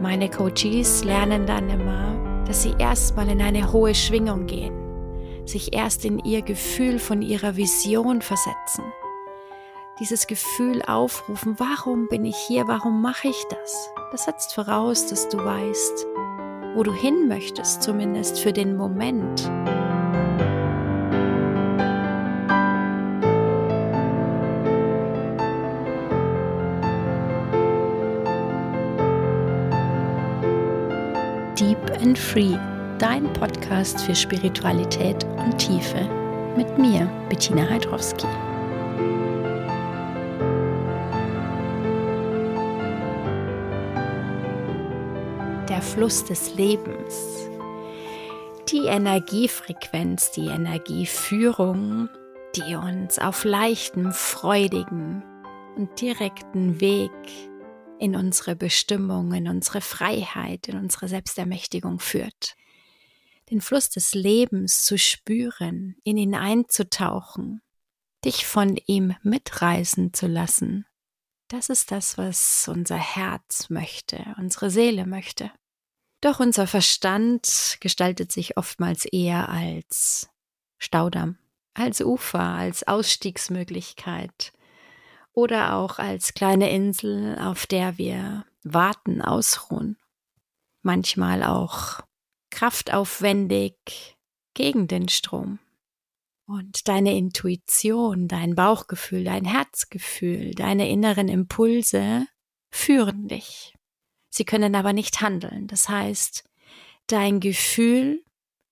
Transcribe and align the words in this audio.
Meine 0.00 0.28
Coaches 0.28 1.04
lernen 1.04 1.46
dann 1.46 1.70
immer, 1.70 2.44
dass 2.46 2.62
sie 2.62 2.74
erstmal 2.78 3.28
in 3.28 3.40
eine 3.40 3.72
hohe 3.72 3.94
Schwingung 3.94 4.46
gehen, 4.46 4.74
sich 5.46 5.74
erst 5.74 6.04
in 6.04 6.18
ihr 6.18 6.42
Gefühl 6.42 6.98
von 6.98 7.22
ihrer 7.22 7.56
Vision 7.56 8.20
versetzen. 8.20 8.84
Dieses 10.00 10.26
Gefühl 10.26 10.82
aufrufen, 10.82 11.54
warum 11.58 12.08
bin 12.08 12.24
ich 12.24 12.36
hier, 12.36 12.66
warum 12.66 13.00
mache 13.00 13.28
ich 13.28 13.44
das? 13.48 13.90
Das 14.10 14.24
setzt 14.24 14.54
voraus, 14.54 15.06
dass 15.06 15.28
du 15.28 15.38
weißt, 15.38 16.06
wo 16.74 16.82
du 16.82 16.92
hin 16.92 17.28
möchtest, 17.28 17.82
zumindest 17.82 18.40
für 18.40 18.52
den 18.52 18.76
Moment. 18.76 19.48
Deep 31.58 31.78
and 32.02 32.18
Free, 32.18 32.58
dein 32.98 33.32
Podcast 33.32 34.00
für 34.00 34.14
Spiritualität 34.16 35.22
und 35.36 35.56
Tiefe. 35.56 36.00
Mit 36.56 36.78
mir, 36.78 37.08
Bettina 37.28 37.70
Heidrowski. 37.70 38.26
Der 45.68 45.80
Fluss 45.80 46.24
des 46.24 46.56
Lebens. 46.56 47.48
Die 48.72 48.86
Energiefrequenz, 48.86 50.32
die 50.32 50.46
Energieführung, 50.46 52.08
die 52.56 52.74
uns 52.74 53.20
auf 53.20 53.44
leichtem, 53.44 54.10
freudigen 54.10 55.22
und 55.76 56.00
direkten 56.00 56.80
Weg 56.80 57.12
in 58.04 58.16
unsere 58.16 58.54
Bestimmung, 58.54 59.32
in 59.32 59.48
unsere 59.48 59.80
Freiheit, 59.80 60.68
in 60.68 60.76
unsere 60.76 61.08
Selbstermächtigung 61.08 62.00
führt. 62.00 62.54
Den 63.50 63.62
Fluss 63.62 63.88
des 63.88 64.14
Lebens 64.14 64.84
zu 64.84 64.98
spüren, 64.98 65.96
in 66.04 66.18
ihn 66.18 66.34
einzutauchen, 66.34 67.62
dich 68.22 68.44
von 68.44 68.76
ihm 68.86 69.14
mitreisen 69.22 70.12
zu 70.12 70.26
lassen. 70.26 70.84
Das 71.48 71.70
ist 71.70 71.92
das, 71.92 72.18
was 72.18 72.68
unser 72.68 72.98
Herz 72.98 73.70
möchte, 73.70 74.34
unsere 74.38 74.70
Seele 74.70 75.06
möchte. 75.06 75.50
Doch 76.20 76.40
unser 76.40 76.66
Verstand 76.66 77.78
gestaltet 77.80 78.32
sich 78.32 78.58
oftmals 78.58 79.06
eher 79.06 79.48
als 79.48 80.28
Staudamm, 80.76 81.38
als 81.72 82.02
Ufer, 82.02 82.40
als 82.40 82.86
Ausstiegsmöglichkeit, 82.86 84.52
oder 85.34 85.74
auch 85.74 85.98
als 85.98 86.32
kleine 86.32 86.70
Insel, 86.70 87.38
auf 87.38 87.66
der 87.66 87.98
wir 87.98 88.46
warten, 88.62 89.20
ausruhen. 89.20 89.98
Manchmal 90.82 91.42
auch 91.42 92.00
kraftaufwendig 92.50 94.16
gegen 94.54 94.86
den 94.86 95.08
Strom. 95.08 95.58
Und 96.46 96.88
deine 96.88 97.16
Intuition, 97.16 98.28
dein 98.28 98.54
Bauchgefühl, 98.54 99.24
dein 99.24 99.44
Herzgefühl, 99.44 100.54
deine 100.54 100.88
inneren 100.88 101.28
Impulse 101.28 102.26
führen 102.70 103.28
dich. 103.28 103.74
Sie 104.28 104.44
können 104.44 104.74
aber 104.74 104.92
nicht 104.92 105.20
handeln. 105.20 105.66
Das 105.66 105.88
heißt, 105.88 106.44
dein 107.06 107.40
Gefühl 107.40 108.22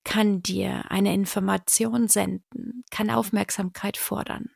kann 0.05 0.43
dir 0.43 0.91
eine 0.91 1.15
Information 1.15 2.09
senden, 2.09 2.85
kann 2.91 3.11
Aufmerksamkeit 3.11 3.97
fordern. 3.97 4.51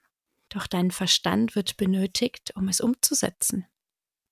Doch 0.56 0.66
dein 0.66 0.90
Verstand 0.90 1.54
wird 1.54 1.76
benötigt, 1.76 2.56
um 2.56 2.66
es 2.68 2.80
umzusetzen. 2.80 3.66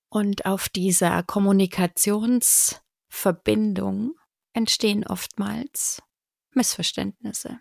Und 0.09 0.47
auf 0.47 0.69
dieser 0.69 1.21
Kommunikationsverbindung 1.21 4.15
entstehen 4.53 5.05
oftmals 5.05 6.01
Missverständnisse 6.49 7.59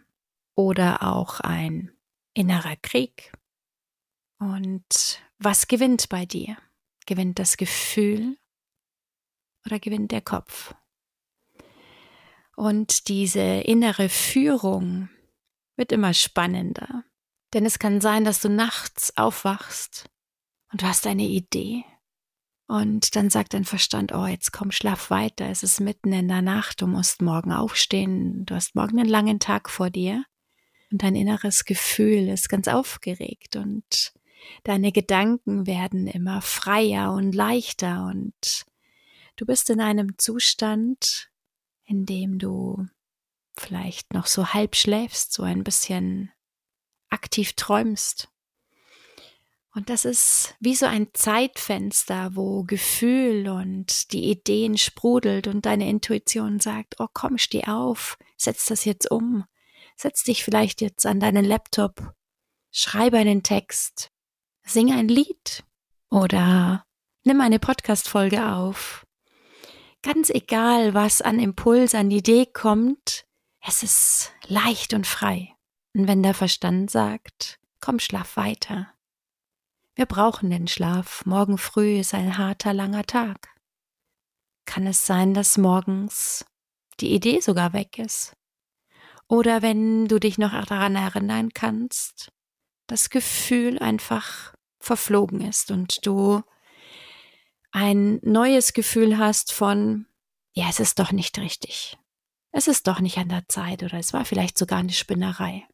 oder 0.54 1.02
auch 1.02 1.40
ein 1.40 1.94
innerer 2.32 2.76
Krieg. 2.76 3.34
Und 4.38 5.20
was 5.36 5.68
gewinnt 5.68 6.08
bei 6.08 6.24
dir? 6.24 6.56
Gewinnt 7.04 7.38
das 7.38 7.58
Gefühl 7.58 8.38
oder 9.66 9.78
gewinnt 9.78 10.10
der 10.10 10.22
Kopf? 10.22 10.74
Und 12.56 13.08
diese 13.08 13.42
innere 13.42 14.08
Führung 14.08 15.10
wird 15.76 15.92
immer 15.92 16.14
spannender. 16.14 17.04
Denn 17.54 17.64
es 17.64 17.78
kann 17.78 18.00
sein, 18.00 18.24
dass 18.24 18.40
du 18.40 18.48
nachts 18.48 19.16
aufwachst 19.16 20.10
und 20.72 20.82
du 20.82 20.86
hast 20.86 21.06
eine 21.06 21.22
Idee. 21.22 21.84
Und 22.66 23.14
dann 23.14 23.30
sagt 23.30 23.54
dein 23.54 23.64
Verstand, 23.64 24.12
oh, 24.12 24.26
jetzt 24.26 24.52
komm, 24.52 24.72
schlaf 24.72 25.10
weiter. 25.10 25.48
Es 25.48 25.62
ist 25.62 25.80
mitten 25.80 26.12
in 26.12 26.26
der 26.26 26.42
Nacht, 26.42 26.82
du 26.82 26.88
musst 26.88 27.22
morgen 27.22 27.52
aufstehen, 27.52 28.44
du 28.44 28.56
hast 28.56 28.74
morgen 28.74 28.98
einen 28.98 29.08
langen 29.08 29.38
Tag 29.38 29.70
vor 29.70 29.88
dir. 29.88 30.24
Und 30.90 31.02
dein 31.04 31.14
inneres 31.14 31.64
Gefühl 31.64 32.28
ist 32.28 32.48
ganz 32.48 32.66
aufgeregt 32.66 33.54
und 33.54 34.12
deine 34.64 34.90
Gedanken 34.92 35.66
werden 35.66 36.06
immer 36.06 36.42
freier 36.42 37.12
und 37.12 37.34
leichter 37.34 38.06
und 38.06 38.64
du 39.36 39.46
bist 39.46 39.70
in 39.70 39.80
einem 39.80 40.18
Zustand, 40.18 41.30
in 41.84 42.04
dem 42.04 42.38
du 42.38 42.86
vielleicht 43.56 44.12
noch 44.12 44.26
so 44.26 44.52
halb 44.54 44.74
schläfst, 44.76 45.32
so 45.32 45.42
ein 45.44 45.64
bisschen 45.64 46.30
aktiv 47.14 47.54
träumst. 47.54 48.28
Und 49.74 49.90
das 49.90 50.04
ist 50.04 50.54
wie 50.60 50.76
so 50.76 50.86
ein 50.86 51.08
Zeitfenster, 51.14 52.36
wo 52.36 52.62
Gefühl 52.62 53.48
und 53.48 54.12
die 54.12 54.30
Ideen 54.30 54.78
sprudelt 54.78 55.48
und 55.48 55.66
deine 55.66 55.88
Intuition 55.88 56.60
sagt, 56.60 56.96
oh 57.00 57.08
komm, 57.12 57.38
steh 57.38 57.64
auf, 57.64 58.16
setz 58.36 58.66
das 58.66 58.84
jetzt 58.84 59.10
um, 59.10 59.44
setz 59.96 60.22
dich 60.22 60.44
vielleicht 60.44 60.80
jetzt 60.80 61.06
an 61.06 61.18
deinen 61.18 61.44
Laptop, 61.44 62.14
schreibe 62.70 63.18
einen 63.18 63.42
Text, 63.42 64.10
sing 64.62 64.92
ein 64.92 65.08
Lied 65.08 65.64
oder 66.08 66.86
nimm 67.24 67.40
eine 67.40 67.58
Podcast-Folge 67.58 68.52
auf. 68.52 69.04
Ganz 70.02 70.30
egal, 70.30 70.94
was 70.94 71.20
an 71.20 71.40
Impuls, 71.40 71.96
an 71.96 72.12
Idee 72.12 72.46
kommt, 72.46 73.24
es 73.66 73.82
ist 73.82 74.32
leicht 74.46 74.94
und 74.94 75.06
frei. 75.06 75.53
Und 75.94 76.08
wenn 76.08 76.22
der 76.22 76.34
Verstand 76.34 76.90
sagt, 76.90 77.60
komm, 77.80 78.00
schlaf 78.00 78.36
weiter. 78.36 78.88
Wir 79.94 80.06
brauchen 80.06 80.50
den 80.50 80.66
Schlaf. 80.66 81.24
Morgen 81.24 81.56
früh 81.56 82.00
ist 82.00 82.14
ein 82.14 82.36
harter, 82.36 82.74
langer 82.74 83.04
Tag. 83.04 83.48
Kann 84.64 84.86
es 84.86 85.06
sein, 85.06 85.34
dass 85.34 85.56
morgens 85.56 86.44
die 86.98 87.12
Idee 87.12 87.40
sogar 87.40 87.72
weg 87.72 87.98
ist? 87.98 88.32
Oder 89.28 89.62
wenn 89.62 90.06
du 90.06 90.18
dich 90.18 90.36
noch 90.36 90.52
daran 90.66 90.96
erinnern 90.96 91.50
kannst, 91.54 92.32
das 92.86 93.08
Gefühl 93.08 93.78
einfach 93.78 94.54
verflogen 94.80 95.40
ist 95.40 95.70
und 95.70 96.04
du 96.04 96.42
ein 97.70 98.18
neues 98.22 98.72
Gefühl 98.72 99.18
hast 99.18 99.52
von, 99.52 100.06
ja, 100.52 100.68
es 100.68 100.80
ist 100.80 100.98
doch 100.98 101.12
nicht 101.12 101.38
richtig. 101.38 101.98
Es 102.52 102.68
ist 102.68 102.86
doch 102.86 103.00
nicht 103.00 103.18
an 103.18 103.28
der 103.28 103.48
Zeit 103.48 103.82
oder 103.82 103.98
es 103.98 104.12
war 104.12 104.24
vielleicht 104.24 104.58
sogar 104.58 104.78
eine 104.78 104.92
Spinnerei. 104.92 105.66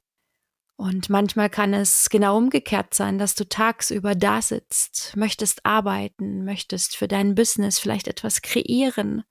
Und 0.81 1.11
manchmal 1.11 1.51
kann 1.51 1.75
es 1.75 2.09
genau 2.09 2.39
umgekehrt 2.39 2.95
sein, 2.95 3.19
dass 3.19 3.35
du 3.35 3.47
tagsüber 3.47 4.15
da 4.15 4.41
sitzt, 4.41 5.15
möchtest 5.15 5.67
arbeiten, 5.67 6.43
möchtest 6.43 6.97
für 6.97 7.07
dein 7.07 7.35
Business 7.35 7.79
vielleicht 7.79 8.09
etwas 8.09 8.41
kreieren. 8.41 9.23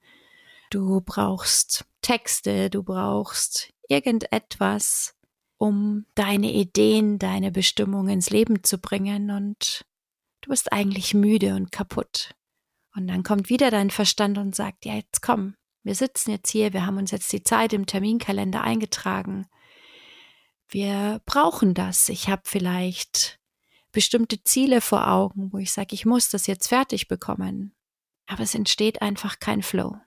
Du 0.69 1.01
brauchst 1.01 1.85
Texte, 2.03 2.69
du 2.69 2.83
brauchst 2.83 3.73
irgendetwas, 3.87 5.15
um 5.57 6.05
deine 6.13 6.53
Ideen, 6.53 7.17
deine 7.17 7.51
Bestimmung 7.51 8.09
ins 8.09 8.29
Leben 8.29 8.63
zu 8.63 8.77
bringen 8.77 9.31
und 9.31 9.87
du 10.41 10.51
bist 10.51 10.71
eigentlich 10.71 11.15
müde 11.15 11.55
und 11.55 11.71
kaputt. 11.71 12.35
Und 12.95 13.07
dann 13.07 13.23
kommt 13.23 13.49
wieder 13.49 13.71
dein 13.71 13.89
Verstand 13.89 14.37
und 14.37 14.55
sagt, 14.55 14.85
ja, 14.85 14.93
jetzt 14.93 15.23
komm, 15.23 15.55
wir 15.81 15.95
sitzen 15.95 16.29
jetzt 16.29 16.51
hier, 16.51 16.73
wir 16.73 16.85
haben 16.85 16.97
uns 16.97 17.09
jetzt 17.09 17.33
die 17.33 17.41
Zeit 17.41 17.73
im 17.73 17.87
Terminkalender 17.87 18.61
eingetragen 18.61 19.47
wir 20.69 21.21
brauchen 21.25 21.73
das. 21.73 22.09
Ich 22.09 22.29
habe 22.29 22.43
vielleicht 22.45 23.39
bestimmte 23.91 24.43
Ziele 24.43 24.81
vor 24.81 25.07
Augen, 25.07 25.51
wo 25.51 25.57
ich 25.57 25.71
sage, 25.71 25.95
ich 25.95 26.05
muss 26.05 26.29
das 26.29 26.47
jetzt 26.47 26.67
fertig 26.67 27.07
bekommen. 27.07 27.75
Aber 28.27 28.43
es 28.43 28.53
entsteht 28.53 29.01
einfach 29.01 29.39
kein 29.39 29.63
Flow. 29.63 29.97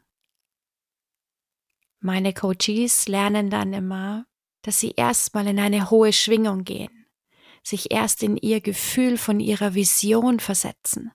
Meine 1.98 2.32
Coaches 2.32 3.08
lernen 3.08 3.50
dann 3.50 3.72
immer, 3.72 4.26
dass 4.62 4.78
sie 4.78 4.92
erstmal 4.92 5.46
in 5.48 5.58
eine 5.58 5.90
hohe 5.90 6.12
Schwingung 6.12 6.64
gehen, 6.64 7.06
sich 7.62 7.90
erst 7.90 8.22
in 8.22 8.36
ihr 8.36 8.60
Gefühl 8.60 9.18
von 9.18 9.40
ihrer 9.40 9.74
Vision 9.74 10.40
versetzen, 10.40 11.12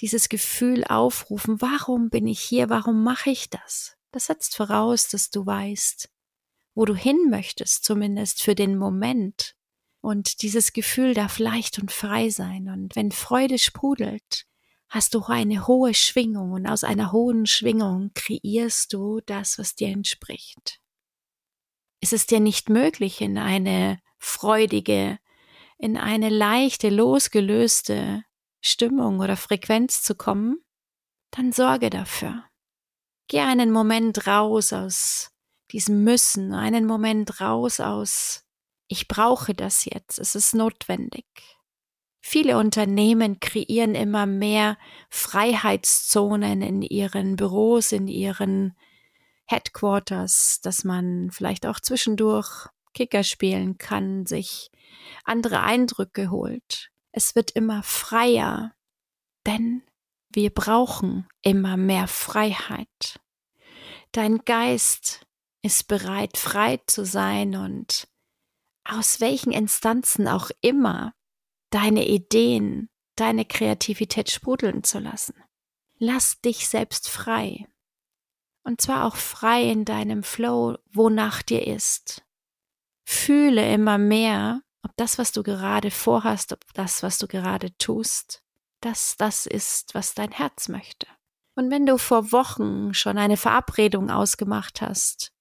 dieses 0.00 0.28
Gefühl 0.28 0.84
aufrufen, 0.84 1.60
warum 1.60 2.10
bin 2.10 2.26
ich 2.26 2.40
hier, 2.40 2.68
warum 2.68 3.02
mache 3.02 3.30
ich 3.30 3.50
das? 3.50 3.96
Das 4.12 4.26
setzt 4.26 4.56
voraus, 4.56 5.08
dass 5.08 5.30
du 5.30 5.44
weißt, 5.44 6.08
wo 6.76 6.84
du 6.84 6.94
hin 6.94 7.30
möchtest, 7.30 7.84
zumindest 7.84 8.42
für 8.42 8.54
den 8.54 8.76
Moment. 8.76 9.56
Und 10.02 10.42
dieses 10.42 10.74
Gefühl 10.74 11.14
darf 11.14 11.38
leicht 11.40 11.78
und 11.80 11.90
frei 11.90 12.28
sein. 12.28 12.68
Und 12.68 12.94
wenn 12.94 13.10
Freude 13.10 13.58
sprudelt, 13.58 14.44
hast 14.88 15.14
du 15.14 15.24
eine 15.24 15.66
hohe 15.66 15.94
Schwingung 15.94 16.52
und 16.52 16.66
aus 16.66 16.84
einer 16.84 17.10
hohen 17.12 17.46
Schwingung 17.46 18.10
kreierst 18.14 18.92
du 18.92 19.20
das, 19.24 19.58
was 19.58 19.74
dir 19.74 19.88
entspricht. 19.88 20.78
Ist 22.00 22.12
es 22.12 22.26
dir 22.26 22.40
nicht 22.40 22.68
möglich, 22.68 23.22
in 23.22 23.38
eine 23.38 23.98
freudige, 24.18 25.18
in 25.78 25.96
eine 25.96 26.28
leichte, 26.28 26.90
losgelöste 26.90 28.22
Stimmung 28.60 29.20
oder 29.20 29.36
Frequenz 29.36 30.02
zu 30.02 30.14
kommen, 30.14 30.58
dann 31.30 31.52
sorge 31.52 31.88
dafür. 31.88 32.44
Geh 33.28 33.40
einen 33.40 33.72
Moment 33.72 34.26
raus 34.26 34.74
aus 34.74 35.32
diesem 35.76 36.04
Müssen, 36.04 36.54
einen 36.54 36.86
Moment 36.86 37.40
raus 37.40 37.80
aus 37.80 38.46
ich 38.88 39.08
brauche 39.08 39.54
das 39.54 39.84
jetzt, 39.84 40.18
es 40.18 40.34
ist 40.34 40.54
notwendig. 40.54 41.26
Viele 42.20 42.58
Unternehmen 42.58 43.38
kreieren 43.40 43.94
immer 43.94 44.26
mehr 44.26 44.78
Freiheitszonen 45.10 46.62
in 46.62 46.82
ihren 46.82 47.36
Büros, 47.36 47.92
in 47.92 48.08
ihren 48.08 48.76
Headquarters, 49.46 50.60
dass 50.62 50.82
man 50.82 51.30
vielleicht 51.30 51.66
auch 51.66 51.78
zwischendurch 51.78 52.68
Kicker 52.94 53.22
spielen 53.22 53.78
kann, 53.78 54.26
sich 54.26 54.70
andere 55.24 55.60
Eindrücke 55.60 56.30
holt. 56.30 56.90
Es 57.12 57.36
wird 57.36 57.52
immer 57.52 57.82
freier, 57.82 58.74
denn 59.46 59.82
wir 60.30 60.50
brauchen 60.50 61.28
immer 61.42 61.76
mehr 61.76 62.08
Freiheit. 62.08 63.20
Dein 64.10 64.38
Geist 64.44 65.25
ist 65.66 65.88
bereit, 65.88 66.38
frei 66.38 66.80
zu 66.86 67.04
sein 67.04 67.56
und 67.56 68.08
aus 68.84 69.20
welchen 69.20 69.52
Instanzen 69.52 70.28
auch 70.28 70.50
immer 70.60 71.12
deine 71.70 72.06
Ideen, 72.06 72.88
deine 73.16 73.44
Kreativität 73.44 74.30
sprudeln 74.30 74.84
zu 74.84 75.00
lassen. 75.00 75.34
Lass 75.98 76.40
dich 76.40 76.68
selbst 76.68 77.08
frei. 77.08 77.66
Und 78.62 78.80
zwar 78.80 79.06
auch 79.06 79.16
frei 79.16 79.64
in 79.64 79.84
deinem 79.84 80.22
Flow, 80.22 80.78
wonach 80.92 81.42
dir 81.42 81.66
ist. 81.66 82.22
Fühle 83.04 83.72
immer 83.72 83.98
mehr, 83.98 84.62
ob 84.82 84.96
das, 84.96 85.18
was 85.18 85.32
du 85.32 85.42
gerade 85.42 85.90
vorhast, 85.90 86.52
ob 86.52 86.60
das, 86.74 87.02
was 87.02 87.18
du 87.18 87.26
gerade 87.26 87.76
tust, 87.78 88.42
dass 88.80 89.16
das 89.16 89.46
ist, 89.46 89.94
was 89.94 90.14
dein 90.14 90.30
Herz 90.30 90.68
möchte. 90.68 91.08
Und 91.56 91.70
wenn 91.70 91.86
du 91.86 91.98
vor 91.98 92.30
Wochen 92.30 92.94
schon 92.94 93.18
eine 93.18 93.36
Verabredung 93.36 94.10
ausgemacht 94.10 94.80
hast 94.80 95.32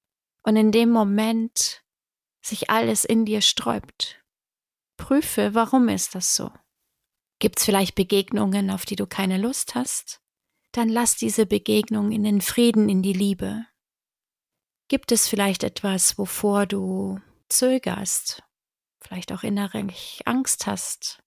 und 0.45 0.55
in 0.55 0.71
dem 0.71 0.91
Moment 0.91 1.83
sich 2.41 2.69
alles 2.69 3.03
in 3.03 3.25
dir 3.25 3.41
sträubt. 3.41 4.23
Prüfe, 4.97 5.55
warum 5.55 5.89
ist 5.89 6.15
das 6.15 6.35
so? 6.35 6.51
Gibt's 7.39 7.65
vielleicht 7.65 7.95
Begegnungen, 7.95 8.69
auf 8.69 8.85
die 8.85 8.95
du 8.95 9.07
keine 9.07 9.37
Lust 9.37 9.75
hast? 9.75 10.21
Dann 10.71 10.87
lass 10.87 11.17
diese 11.17 11.45
Begegnung 11.45 12.11
in 12.11 12.23
den 12.23 12.41
Frieden, 12.41 12.89
in 12.89 13.01
die 13.01 13.13
Liebe. 13.13 13.65
Gibt 14.87 15.11
es 15.11 15.27
vielleicht 15.27 15.63
etwas, 15.63 16.17
wovor 16.17 16.67
du 16.67 17.19
zögerst, 17.49 18.43
vielleicht 19.01 19.31
auch 19.31 19.43
innerlich 19.43 20.21
Angst 20.25 20.67
hast, 20.67 21.23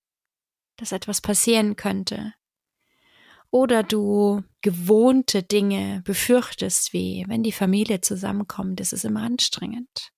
dass 0.76 0.92
etwas 0.92 1.20
passieren 1.20 1.74
könnte? 1.74 2.34
Oder 3.50 3.82
du 3.82 4.42
gewohnte 4.60 5.42
Dinge 5.42 6.02
befürchtest, 6.04 6.92
wie 6.92 7.24
wenn 7.28 7.42
die 7.42 7.52
Familie 7.52 8.00
zusammenkommt, 8.00 8.80
ist 8.80 8.92
es 8.92 9.04
immer 9.04 9.22
anstrengend. 9.22 10.12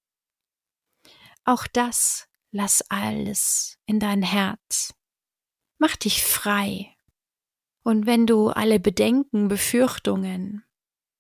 Auch 1.45 1.67
das 1.67 2.29
lass 2.51 2.83
alles 2.91 3.79
in 3.87 4.01
dein 4.01 4.23
Herz. 4.23 4.95
Mach 5.79 5.97
dich 5.97 6.25
frei. 6.25 6.95
Und 7.83 8.07
wenn 8.07 8.27
du 8.27 8.49
alle 8.49 8.79
Bedenken, 8.81 9.49
Befürchtungen, 9.49 10.65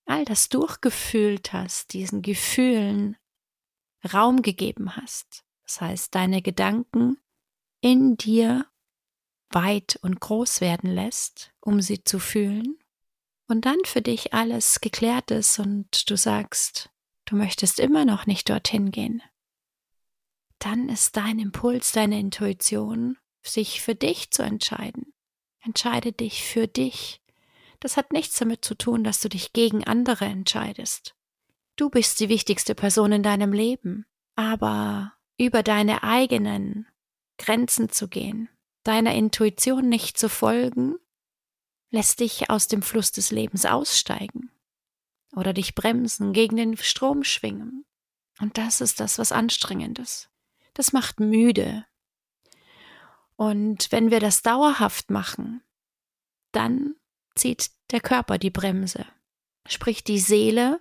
all 0.04 0.24
das 0.24 0.48
durchgefühlt 0.48 1.52
hast, 1.52 1.92
diesen 1.94 2.22
Gefühlen 2.22 3.16
Raum 4.12 4.42
gegeben 4.42 4.96
hast, 4.96 5.44
das 5.62 5.80
heißt 5.80 6.14
deine 6.14 6.42
Gedanken 6.42 7.16
in 7.80 8.16
dir 8.16 8.66
weit 9.50 9.98
und 10.02 10.20
groß 10.20 10.60
werden 10.60 10.90
lässt, 10.90 11.52
um 11.60 11.80
sie 11.80 12.04
zu 12.04 12.18
fühlen, 12.18 12.78
und 13.46 13.64
dann 13.64 13.78
für 13.84 14.00
dich 14.00 14.32
alles 14.32 14.80
geklärt 14.80 15.32
ist 15.32 15.58
und 15.58 16.08
du 16.08 16.16
sagst, 16.16 16.90
du 17.24 17.36
möchtest 17.36 17.80
immer 17.80 18.04
noch 18.04 18.26
nicht 18.26 18.48
dorthin 18.48 18.92
gehen, 18.92 19.22
dann 20.60 20.88
ist 20.88 21.16
dein 21.16 21.38
Impuls, 21.38 21.92
deine 21.92 22.20
Intuition, 22.20 23.16
sich 23.42 23.80
für 23.80 23.94
dich 23.94 24.30
zu 24.30 24.42
entscheiden. 24.42 25.12
Entscheide 25.62 26.12
dich 26.12 26.44
für 26.44 26.68
dich. 26.68 27.20
Das 27.80 27.96
hat 27.96 28.12
nichts 28.12 28.38
damit 28.38 28.64
zu 28.64 28.74
tun, 28.74 29.02
dass 29.02 29.20
du 29.20 29.28
dich 29.28 29.52
gegen 29.52 29.84
andere 29.84 30.26
entscheidest. 30.26 31.16
Du 31.76 31.88
bist 31.88 32.20
die 32.20 32.28
wichtigste 32.28 32.74
Person 32.74 33.12
in 33.12 33.22
deinem 33.22 33.52
Leben, 33.52 34.04
aber 34.36 35.14
über 35.38 35.62
deine 35.62 36.02
eigenen 36.02 36.86
Grenzen 37.38 37.88
zu 37.88 38.08
gehen, 38.08 38.50
deiner 38.84 39.14
Intuition 39.14 39.88
nicht 39.88 40.18
zu 40.18 40.28
folgen, 40.28 40.96
lässt 41.90 42.20
dich 42.20 42.50
aus 42.50 42.68
dem 42.68 42.82
Fluss 42.82 43.12
des 43.12 43.30
Lebens 43.30 43.66
aussteigen 43.66 44.50
oder 45.34 45.52
dich 45.52 45.74
bremsen, 45.74 46.32
gegen 46.32 46.56
den 46.56 46.76
Strom 46.76 47.24
schwingen. 47.24 47.84
Und 48.40 48.58
das 48.58 48.80
ist 48.80 49.00
das, 49.00 49.18
was 49.18 49.32
anstrengend 49.32 49.98
ist 49.98 50.30
das 50.74 50.92
macht 50.92 51.20
müde. 51.20 51.84
Und 53.36 53.90
wenn 53.90 54.10
wir 54.10 54.20
das 54.20 54.42
dauerhaft 54.42 55.10
machen, 55.10 55.62
dann 56.52 56.94
zieht 57.34 57.70
der 57.90 58.00
Körper 58.00 58.38
die 58.38 58.50
Bremse. 58.50 59.06
Sprich, 59.66 60.04
die 60.04 60.18
Seele 60.18 60.80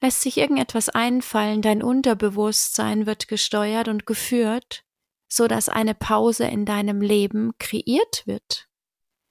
lässt 0.00 0.20
sich 0.20 0.38
irgendetwas 0.38 0.88
einfallen, 0.88 1.62
dein 1.62 1.82
Unterbewusstsein 1.82 3.06
wird 3.06 3.28
gesteuert 3.28 3.88
und 3.88 4.06
geführt, 4.06 4.84
so 5.28 5.48
dass 5.48 5.68
eine 5.68 5.94
Pause 5.94 6.46
in 6.46 6.64
deinem 6.64 7.00
Leben 7.00 7.52
kreiert 7.58 8.26
wird. 8.26 8.68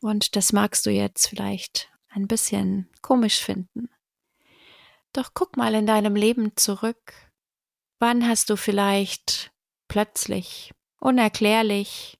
Und 0.02 0.36
das 0.36 0.54
magst 0.54 0.86
du 0.86 0.92
jetzt 0.92 1.28
vielleicht 1.28 1.92
ein 2.10 2.28
bisschen 2.28 2.90
komisch 3.02 3.44
finden. 3.44 3.90
Doch 5.14 5.32
guck 5.34 5.58
mal 5.58 5.74
in 5.74 5.86
deinem 5.86 6.16
Leben 6.16 6.56
zurück. 6.58 7.14
Wann 8.00 8.28
hast 8.28 8.50
du 8.50 8.58
vielleicht 8.58 9.52
plötzlich, 9.88 10.74
unerklärlich, 11.00 12.18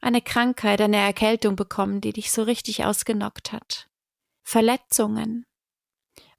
eine 0.00 0.22
Krankheit, 0.22 0.80
eine 0.80 0.96
Erkältung 0.96 1.56
bekommen, 1.56 2.00
die 2.00 2.12
dich 2.12 2.30
so 2.30 2.42
richtig 2.42 2.84
ausgenockt 2.84 3.52
hat. 3.52 3.88
Verletzungen. 4.44 5.44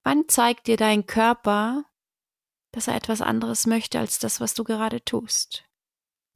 Wann 0.04 0.28
zeigt 0.28 0.68
dir 0.68 0.78
dein 0.78 1.06
Körper, 1.06 1.84
dass 2.72 2.88
er 2.88 2.96
etwas 2.96 3.22
anderes 3.22 3.68
möchte 3.68 4.00
als 4.00 4.20
das, 4.20 4.40
was 4.40 4.54
du 4.54 4.64
gerade 4.64 5.04
tust? 5.04 5.69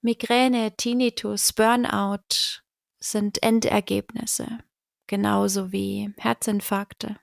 Migräne, 0.03 0.75
Tinnitus, 0.75 1.53
Burnout 1.53 2.61
sind 2.99 3.41
Endergebnisse, 3.41 4.59
genauso 5.07 5.71
wie 5.71 6.13
Herzinfarkte, 6.17 7.17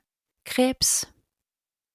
Krebs, 0.45 1.07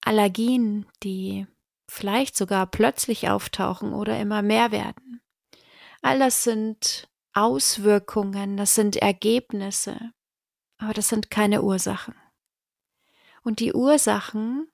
Allergien, 0.01 0.87
die 1.03 1.49
vielleicht 1.91 2.37
sogar 2.37 2.69
plötzlich 2.69 3.29
auftauchen 3.29 3.95
oder 3.95 4.21
immer 4.21 4.43
mehr 4.43 4.71
werden. 4.71 5.21
All 6.03 6.21
das 6.21 6.45
sind 6.45 7.09
Auswirkungen, 7.33 8.57
das 8.57 8.77
sind 8.77 8.95
Ergebnisse, 8.95 10.13
aber 10.79 10.95
das 10.95 11.09
sind 11.09 11.33
keine 11.33 11.63
Ursachen. 11.63 12.15
Und 13.43 13.59
die 13.59 13.73
Ursachen, 13.73 14.71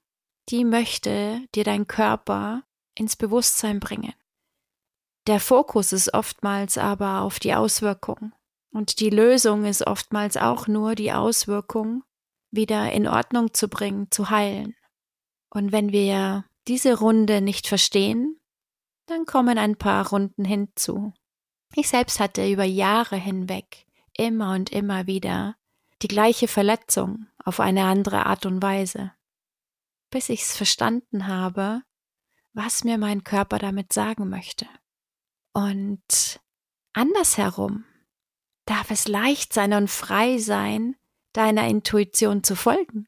die 0.50 0.66
möchte 0.66 1.46
dir 1.54 1.64
dein 1.64 1.86
Körper 1.86 2.64
ins 2.94 3.16
Bewusstsein 3.16 3.80
bringen. 3.80 4.12
Der 5.26 5.38
Fokus 5.38 5.92
ist 5.92 6.14
oftmals 6.14 6.78
aber 6.78 7.20
auf 7.20 7.38
die 7.38 7.54
Auswirkung. 7.54 8.32
Und 8.72 9.00
die 9.00 9.10
Lösung 9.10 9.64
ist 9.64 9.86
oftmals 9.86 10.36
auch 10.36 10.66
nur 10.66 10.94
die 10.94 11.12
Auswirkung 11.12 12.02
wieder 12.50 12.90
in 12.92 13.06
Ordnung 13.06 13.54
zu 13.54 13.68
bringen, 13.68 14.10
zu 14.10 14.30
heilen. 14.30 14.74
Und 15.50 15.72
wenn 15.72 15.92
wir 15.92 16.44
diese 16.66 16.98
Runde 16.98 17.40
nicht 17.40 17.66
verstehen, 17.66 18.40
dann 19.06 19.26
kommen 19.26 19.58
ein 19.58 19.76
paar 19.76 20.08
Runden 20.08 20.44
hinzu. 20.44 21.12
Ich 21.74 21.88
selbst 21.88 22.20
hatte 22.20 22.50
über 22.50 22.64
Jahre 22.64 23.16
hinweg 23.16 23.86
immer 24.16 24.54
und 24.54 24.70
immer 24.70 25.06
wieder 25.06 25.56
die 26.02 26.08
gleiche 26.08 26.48
Verletzung 26.48 27.26
auf 27.44 27.60
eine 27.60 27.84
andere 27.84 28.26
Art 28.26 28.46
und 28.46 28.62
Weise, 28.62 29.12
bis 30.10 30.28
ich's 30.28 30.56
verstanden 30.56 31.26
habe, 31.26 31.82
was 32.52 32.84
mir 32.84 32.98
mein 32.98 33.24
Körper 33.24 33.58
damit 33.58 33.92
sagen 33.92 34.28
möchte. 34.28 34.66
Und 35.52 36.40
andersherum 36.92 37.84
darf 38.66 38.90
es 38.90 39.08
leicht 39.08 39.52
sein 39.52 39.72
und 39.72 39.88
frei 39.88 40.38
sein, 40.38 40.96
deiner 41.32 41.66
Intuition 41.66 42.42
zu 42.42 42.56
folgen. 42.56 43.06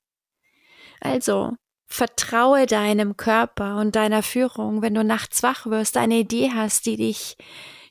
Also, 1.01 1.57
Vertraue 1.87 2.67
deinem 2.67 3.17
Körper 3.17 3.77
und 3.77 3.95
deiner 3.95 4.25
Führung, 4.25 4.83
wenn 4.83 4.95
du 4.95 5.05
nachts 5.05 5.45
wach 5.45 5.67
wirst, 5.67 5.97
eine 5.97 6.17
Idee 6.17 6.51
hast, 6.53 6.87
die 6.87 6.97
dich 6.97 7.37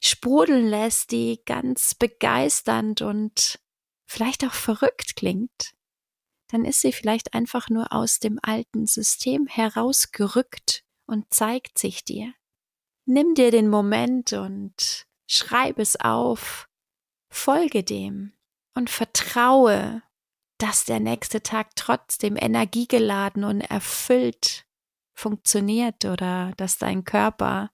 sprudeln 0.01 0.67
lässt, 0.67 1.11
die 1.11 1.39
ganz 1.45 1.95
begeisternd 1.95 3.01
und 3.01 3.59
vielleicht 4.05 4.43
auch 4.43 4.51
verrückt 4.51 5.15
klingt, 5.15 5.73
dann 6.49 6.65
ist 6.65 6.81
sie 6.81 6.91
vielleicht 6.91 7.33
einfach 7.33 7.69
nur 7.69 7.93
aus 7.93 8.19
dem 8.19 8.39
alten 8.41 8.87
System 8.87 9.47
herausgerückt 9.47 10.83
und 11.05 11.33
zeigt 11.33 11.79
sich 11.79 12.03
dir. 12.03 12.33
Nimm 13.05 13.35
dir 13.35 13.51
den 13.51 13.69
Moment 13.69 14.33
und 14.33 15.05
schreib 15.27 15.77
es 15.79 15.99
auf, 15.99 16.69
folge 17.29 17.83
dem 17.83 18.33
und 18.75 18.89
vertraue, 18.89 20.01
dass 20.57 20.85
der 20.85 20.99
nächste 20.99 21.43
Tag 21.43 21.75
trotzdem 21.75 22.37
energiegeladen 22.37 23.43
und 23.43 23.61
erfüllt 23.61 24.65
funktioniert 25.13 26.05
oder 26.05 26.53
dass 26.57 26.77
dein 26.77 27.03
Körper 27.03 27.71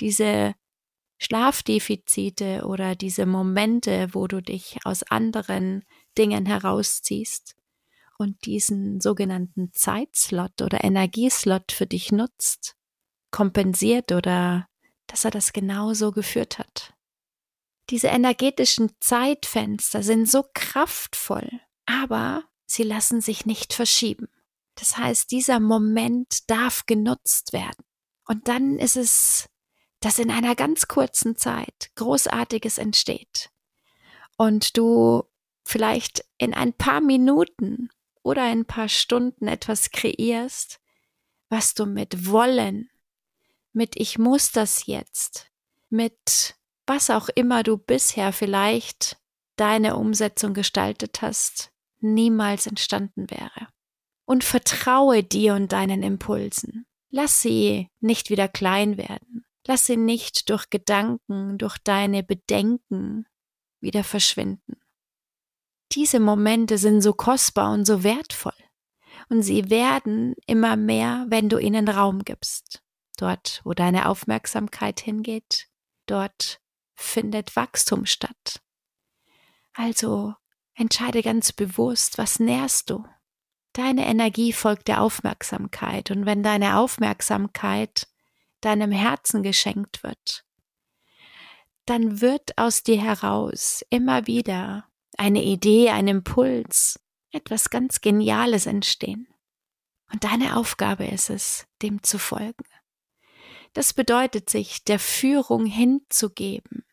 diese 0.00 0.54
Schlafdefizite 1.18 2.64
oder 2.66 2.94
diese 2.94 3.26
Momente, 3.26 4.08
wo 4.12 4.26
du 4.26 4.40
dich 4.40 4.78
aus 4.84 5.02
anderen 5.04 5.84
Dingen 6.16 6.46
herausziehst 6.46 7.56
und 8.18 8.44
diesen 8.46 9.00
sogenannten 9.00 9.72
Zeitslot 9.72 10.62
oder 10.62 10.82
Energieslot 10.82 11.72
für 11.72 11.86
dich 11.86 12.12
nutzt, 12.12 12.77
kompensiert 13.30 14.12
oder 14.12 14.68
dass 15.06 15.24
er 15.24 15.30
das 15.30 15.52
genauso 15.52 16.12
geführt 16.12 16.58
hat. 16.58 16.94
Diese 17.90 18.08
energetischen 18.08 18.90
Zeitfenster 19.00 20.02
sind 20.02 20.28
so 20.28 20.44
kraftvoll, 20.54 21.48
aber 21.86 22.44
sie 22.66 22.82
lassen 22.82 23.20
sich 23.20 23.46
nicht 23.46 23.72
verschieben. 23.72 24.28
Das 24.74 24.98
heißt, 24.98 25.30
dieser 25.30 25.58
Moment 25.58 26.48
darf 26.50 26.84
genutzt 26.86 27.52
werden. 27.52 27.84
Und 28.26 28.48
dann 28.48 28.78
ist 28.78 28.96
es, 28.96 29.48
dass 30.00 30.18
in 30.18 30.30
einer 30.30 30.54
ganz 30.54 30.86
kurzen 30.86 31.36
Zeit 31.36 31.90
Großartiges 31.96 32.78
entsteht. 32.78 33.50
Und 34.36 34.76
du 34.76 35.24
vielleicht 35.64 36.24
in 36.36 36.54
ein 36.54 36.72
paar 36.74 37.00
Minuten 37.00 37.88
oder 38.22 38.42
ein 38.42 38.66
paar 38.66 38.88
Stunden 38.88 39.48
etwas 39.48 39.90
kreierst, 39.90 40.78
was 41.48 41.74
du 41.74 41.86
mit 41.86 42.26
Wollen, 42.26 42.90
mit 43.72 43.96
Ich 43.96 44.18
muss 44.18 44.52
das 44.52 44.86
jetzt, 44.86 45.50
mit 45.90 46.56
was 46.86 47.10
auch 47.10 47.28
immer 47.28 47.62
du 47.62 47.76
bisher 47.76 48.32
vielleicht 48.32 49.18
deine 49.56 49.96
Umsetzung 49.96 50.54
gestaltet 50.54 51.20
hast, 51.22 51.70
niemals 52.00 52.66
entstanden 52.66 53.30
wäre 53.30 53.68
und 54.24 54.44
vertraue 54.44 55.22
dir 55.22 55.54
und 55.54 55.72
deinen 55.72 56.02
Impulsen. 56.02 56.86
Lass 57.10 57.40
sie 57.42 57.88
nicht 58.00 58.30
wieder 58.30 58.48
klein 58.48 58.98
werden. 58.98 59.46
Lass 59.66 59.86
sie 59.86 59.96
nicht 59.96 60.50
durch 60.50 60.70
Gedanken, 60.70 61.58
durch 61.58 61.78
deine 61.78 62.22
Bedenken 62.22 63.26
wieder 63.80 64.04
verschwinden. 64.04 64.76
Diese 65.92 66.20
Momente 66.20 66.76
sind 66.78 67.00
so 67.00 67.14
kostbar 67.14 67.72
und 67.72 67.86
so 67.86 68.02
wertvoll. 68.02 68.52
Und 69.30 69.42
sie 69.42 69.70
werden 69.70 70.34
immer 70.46 70.76
mehr, 70.76 71.26
wenn 71.28 71.48
du 71.48 71.58
ihnen 71.58 71.88
Raum 71.88 72.24
gibst. 72.24 72.82
Dort, 73.18 73.60
wo 73.64 73.74
deine 73.74 74.08
Aufmerksamkeit 74.08 75.00
hingeht, 75.00 75.66
dort 76.06 76.60
findet 76.94 77.56
Wachstum 77.56 78.06
statt. 78.06 78.62
Also 79.74 80.34
entscheide 80.74 81.22
ganz 81.22 81.52
bewusst, 81.52 82.16
was 82.16 82.38
nährst 82.38 82.90
du? 82.90 83.04
Deine 83.72 84.06
Energie 84.06 84.52
folgt 84.52 84.88
der 84.88 85.02
Aufmerksamkeit 85.02 86.10
und 86.10 86.26
wenn 86.26 86.42
deine 86.42 86.78
Aufmerksamkeit 86.78 88.08
deinem 88.60 88.92
Herzen 88.92 89.42
geschenkt 89.42 90.02
wird, 90.04 90.44
dann 91.86 92.20
wird 92.20 92.56
aus 92.56 92.82
dir 92.84 93.00
heraus 93.02 93.84
immer 93.90 94.26
wieder 94.26 94.88
eine 95.16 95.42
Idee, 95.42 95.90
ein 95.90 96.06
Impuls, 96.06 97.00
etwas 97.32 97.70
ganz 97.70 98.00
Geniales 98.00 98.66
entstehen. 98.66 99.26
Und 100.12 100.24
deine 100.24 100.56
Aufgabe 100.56 101.06
ist 101.06 101.30
es, 101.30 101.66
dem 101.82 102.02
zu 102.02 102.18
folgen. 102.18 102.64
Das 103.72 103.92
bedeutet 103.92 104.50
sich 104.50 104.84
der 104.84 104.98
Führung 104.98 105.66
hinzugeben, 105.66 106.84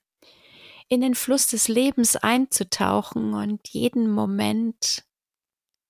in 0.88 1.02
den 1.02 1.16
Fluss 1.16 1.48
des 1.48 1.68
Lebens 1.68 2.16
einzutauchen 2.16 3.34
und 3.34 3.68
jeden 3.70 4.10
Moment 4.10 5.04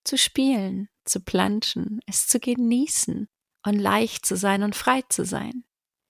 zu 0.03 0.17
spielen, 0.17 0.89
zu 1.03 1.19
planschen, 1.19 1.99
es 2.05 2.27
zu 2.27 2.39
genießen 2.39 3.27
und 3.65 3.79
leicht 3.79 4.25
zu 4.25 4.37
sein 4.37 4.63
und 4.63 4.75
frei 4.75 5.01
zu 5.09 5.25
sein. 5.25 5.63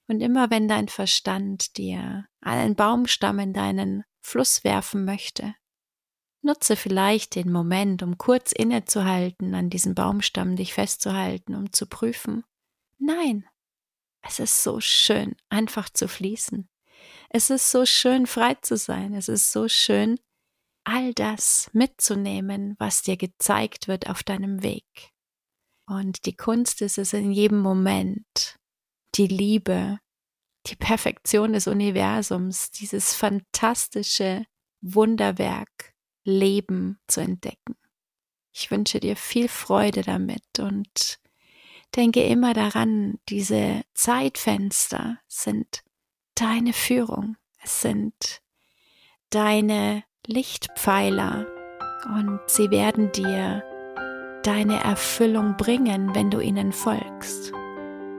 Und 0.08 0.22
immer 0.22 0.52
wenn 0.52 0.68
dein 0.68 0.88
Verstand 0.88 1.78
dir 1.78 2.28
einen 2.42 2.76
Baumstamm 2.76 3.40
in 3.40 3.54
deinen 3.54 4.04
Fluss 4.22 4.64
werfen 4.64 5.04
möchte, 5.04 5.56
nutze 6.42 6.76
vielleicht 6.76 7.36
den 7.36 7.52
Moment, 7.52 8.04
um 8.04 8.18
kurz 8.18 8.52
innezuhalten, 8.52 9.56
an 9.56 9.70
diesem 9.70 9.96
Baumstamm 9.96 10.56
dich 10.56 10.74
festzuhalten, 10.74 11.56
um 11.56 11.74
zu 11.74 11.88
prüfen. 11.88 12.44
Nein, 13.00 13.46
es 14.28 14.40
ist 14.40 14.64
so 14.64 14.80
schön, 14.80 15.36
einfach 15.50 15.90
zu 15.90 16.08
fließen. 16.08 16.68
Es 17.30 17.50
ist 17.50 17.70
so 17.70 17.86
schön, 17.86 18.26
frei 18.28 18.56
zu 18.56 18.76
sein. 18.76 19.14
Es 19.14 19.30
ist 19.30 19.52
so 19.52 19.68
schön, 19.68 20.20
all 20.84 21.14
das 21.14 21.70
mitzunehmen, 21.74 22.76
was 22.80 23.04
dir 23.04 23.18
gezeigt 23.18 23.88
wird 23.88 24.10
auf 24.10 24.24
deinem 24.24 24.64
Weg. 24.64 25.12
Und 25.88 26.26
die 26.26 26.36
Kunst 26.36 26.82
ist 26.82 26.98
es 26.98 27.14
in 27.14 27.32
jedem 27.32 27.60
Moment, 27.60 28.58
die 29.16 29.28
Liebe, 29.28 30.00
die 30.68 30.76
Perfektion 30.76 31.54
des 31.54 31.68
Universums, 31.68 32.72
dieses 32.72 33.14
fantastische 33.14 34.46
Wunderwerk 34.82 35.94
Leben 36.24 37.00
zu 37.08 37.22
entdecken. 37.22 37.76
Ich 38.52 38.72
wünsche 38.72 39.00
dir 39.00 39.16
viel 39.16 39.48
Freude 39.48 40.02
damit 40.02 40.60
und 40.60 41.20
denke 41.96 42.24
immer 42.24 42.54
daran, 42.54 43.20
diese 43.30 43.84
Zeitfenster 43.94 45.18
sind 45.28 45.84
deine 46.36 46.74
Führung, 46.74 47.38
es 47.64 47.82
sind 47.82 48.42
deine 49.30 50.04
Lichtpfeiler 50.28 51.48
und 52.16 52.40
sie 52.48 52.70
werden 52.72 53.12
dir 53.12 53.64
deine 54.44 54.84
Erfüllung 54.84 55.58
bringen, 55.58 56.14
wenn 56.14 56.30
du 56.30 56.40
ihnen 56.40 56.72
folgst. 56.72 57.52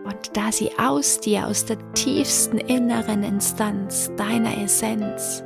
Und 0.04 0.37
da 0.37 0.52
sie 0.52 0.71
aus 0.78 1.21
dir, 1.21 1.47
aus 1.47 1.64
der 1.64 1.78
tiefsten 1.95 2.59
inneren 2.59 3.23
Instanz, 3.23 4.11
deiner 4.16 4.56
Essenz, 4.62 5.42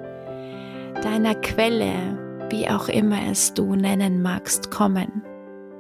deiner 1.03 1.35
Quelle, 1.35 2.47
wie 2.51 2.69
auch 2.69 2.89
immer 2.89 3.31
es 3.31 3.55
du 3.55 3.75
nennen 3.75 4.23
magst, 4.23 4.71
kommen, 4.71 5.23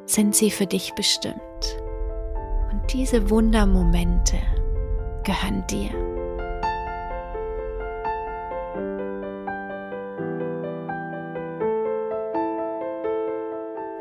sind 0.06 0.34
sie 0.34 0.50
für 0.50 0.66
dich 0.66 0.94
bestimmt. 0.94 1.40
Diese 2.92 3.30
Wundermomente 3.30 4.36
gehören 5.22 5.64
dir. 5.70 5.90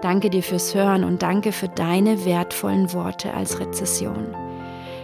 Danke 0.01 0.31
dir 0.31 0.41
fürs 0.41 0.74
Hören 0.74 1.03
und 1.03 1.22
danke 1.22 1.51
für 1.51 1.67
deine 1.67 2.25
wertvollen 2.25 2.91
Worte 2.93 3.31
als 3.31 3.60
Rezession. 3.60 4.36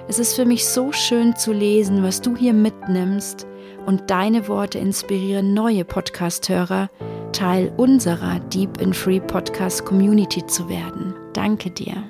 Es 0.07 0.17
ist 0.17 0.33
für 0.33 0.45
mich 0.45 0.65
so 0.65 0.91
schön 0.91 1.35
zu 1.35 1.53
lesen, 1.53 2.01
was 2.01 2.21
du 2.21 2.35
hier 2.35 2.53
mitnimmst 2.53 3.45
und 3.85 4.09
deine 4.09 4.47
Worte 4.47 4.79
inspirieren 4.79 5.53
neue 5.53 5.85
Podcast-Hörer, 5.85 6.89
Teil 7.33 7.71
unserer 7.77 8.39
Deep 8.39 8.81
in 8.81 8.93
Free 8.93 9.19
Podcast 9.19 9.85
Community 9.85 10.43
zu 10.47 10.69
werden. 10.69 11.13
Danke 11.33 11.69
dir. 11.69 12.03